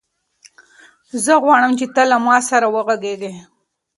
زه 1.23 1.33
غواړم 1.43 1.71
چې 1.79 1.85
ته 1.95 2.01
له 2.11 2.17
ما 2.25 2.37
سره 2.49 2.67
وغږېږې. 2.75 3.33